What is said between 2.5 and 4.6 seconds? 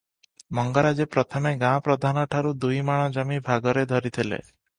ଦୁଇମାଣ ଜମି ଭାଗରେ ଧରିଥିଲେ।